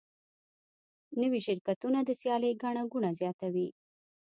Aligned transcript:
نوي 1.21 1.39
شرکتونه 1.47 1.99
د 2.03 2.09
سیالۍ 2.21 2.51
ګڼه 2.63 2.83
ګوڼه 2.91 3.11
زیاتوي. 3.19 3.67